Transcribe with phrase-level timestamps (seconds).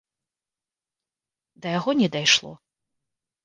[1.67, 2.51] Да яго не дайшло.